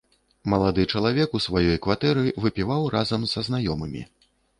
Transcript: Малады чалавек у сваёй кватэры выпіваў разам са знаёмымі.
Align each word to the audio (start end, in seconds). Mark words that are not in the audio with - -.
Малады 0.51 0.85
чалавек 0.93 1.35
у 1.39 1.41
сваёй 1.45 1.77
кватэры 1.87 2.23
выпіваў 2.45 2.87
разам 2.95 3.29
са 3.35 3.45
знаёмымі. 3.51 4.03